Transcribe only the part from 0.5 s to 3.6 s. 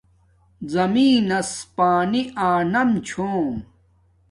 زمین نس پانی آنم چھوم